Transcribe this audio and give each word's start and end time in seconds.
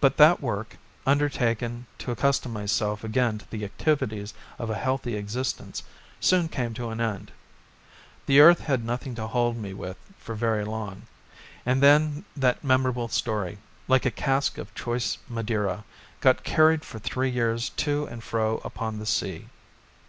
But 0.00 0.18
that 0.18 0.40
work, 0.40 0.76
undertaken 1.04 1.86
to 1.98 2.12
accustom 2.12 2.52
myself 2.52 3.02
again 3.02 3.38
to 3.38 3.50
the 3.50 3.64
activities 3.64 4.32
of 4.56 4.70
a 4.70 4.76
healthy 4.78 5.16
existence, 5.16 5.82
soon 6.20 6.46
came 6.48 6.74
to 6.74 6.90
an 6.90 7.00
end. 7.00 7.32
The 8.26 8.38
earth 8.38 8.60
had 8.60 8.84
nothing 8.84 9.16
to 9.16 9.26
hold 9.26 9.56
me 9.56 9.74
with 9.74 9.96
for 10.16 10.36
very 10.36 10.64
long. 10.64 11.08
And 11.66 11.82
then 11.82 12.24
that 12.36 12.62
memorable 12.62 13.08
story, 13.08 13.58
like 13.88 14.06
a 14.06 14.12
cask 14.12 14.58
of 14.58 14.72
choice 14.76 15.18
Madeira, 15.28 15.82
got 16.20 16.44
carried 16.44 16.84
for 16.84 17.00
three 17.00 17.30
years 17.30 17.70
to 17.78 18.04
and 18.04 18.22
fro 18.22 18.58
upon 18.58 19.00
the 19.00 19.06
sea. 19.06 19.48